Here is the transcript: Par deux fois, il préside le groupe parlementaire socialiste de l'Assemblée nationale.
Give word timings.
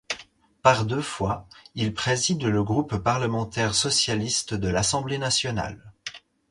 Par 0.63 0.85
deux 0.85 1.03
fois, 1.03 1.47
il 1.75 1.93
préside 1.93 2.41
le 2.41 2.63
groupe 2.63 2.97
parlementaire 2.97 3.75
socialiste 3.75 4.55
de 4.55 4.67
l'Assemblée 4.67 5.19
nationale. 5.19 5.93